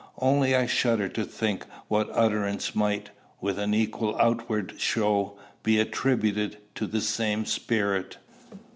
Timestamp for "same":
7.01-7.45